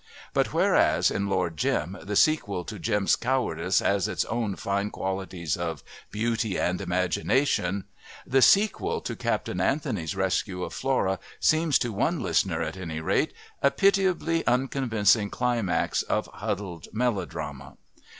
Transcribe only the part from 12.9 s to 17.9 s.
rate a pitiably unconvincing climax of huddled melodrama.